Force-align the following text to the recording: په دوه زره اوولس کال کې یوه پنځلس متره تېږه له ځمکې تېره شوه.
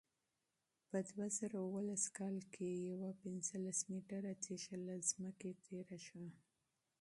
په 0.89 0.97
دوه 1.07 1.27
زره 1.37 1.57
اوولس 1.65 2.03
کال 2.17 2.37
کې 2.53 2.67
یوه 2.91 3.09
پنځلس 3.23 3.79
متره 3.91 4.33
تېږه 4.43 4.77
له 4.87 4.95
ځمکې 5.11 5.51
تېره 5.65 5.97
شوه. 6.07 6.29